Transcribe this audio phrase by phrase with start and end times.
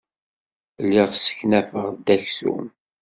[0.85, 2.65] Lliɣ sseknafeɣ-d aksum.